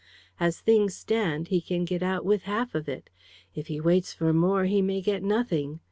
[0.39, 3.11] As things stand, he can get out with half of it.
[3.53, 5.79] If he waits for more, he may get nothing.